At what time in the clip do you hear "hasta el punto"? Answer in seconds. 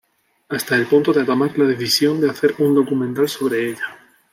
0.49-1.13